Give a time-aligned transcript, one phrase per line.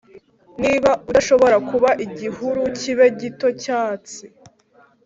[0.61, 4.23] niba udashobora kuba igihuru kibe gito cyatsi,